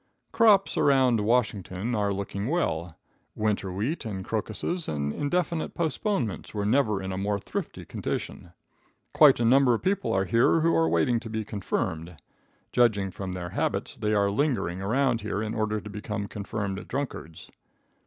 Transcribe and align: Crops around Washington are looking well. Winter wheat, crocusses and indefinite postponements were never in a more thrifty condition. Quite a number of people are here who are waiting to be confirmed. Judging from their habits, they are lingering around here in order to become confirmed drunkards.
Crops 0.31 0.77
around 0.77 1.19
Washington 1.19 1.93
are 1.93 2.11
looking 2.11 2.47
well. 2.47 2.97
Winter 3.35 3.71
wheat, 3.71 4.03
crocusses 4.23 4.87
and 4.87 5.13
indefinite 5.13 5.75
postponements 5.75 6.55
were 6.55 6.65
never 6.65 7.03
in 7.03 7.11
a 7.11 7.19
more 7.19 7.37
thrifty 7.37 7.85
condition. 7.85 8.51
Quite 9.13 9.39
a 9.39 9.45
number 9.45 9.75
of 9.75 9.83
people 9.83 10.11
are 10.11 10.25
here 10.25 10.61
who 10.61 10.73
are 10.75 10.89
waiting 10.89 11.19
to 11.19 11.29
be 11.29 11.45
confirmed. 11.45 12.17
Judging 12.71 13.11
from 13.11 13.33
their 13.33 13.49
habits, 13.49 13.95
they 13.95 14.15
are 14.15 14.31
lingering 14.31 14.81
around 14.81 15.21
here 15.21 15.39
in 15.39 15.53
order 15.53 15.79
to 15.79 15.87
become 15.91 16.25
confirmed 16.27 16.83
drunkards. 16.87 17.51